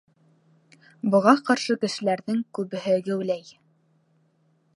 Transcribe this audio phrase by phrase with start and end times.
[1.15, 3.47] Быға ҡаршы кешеләрҙең күбеһе геүләй: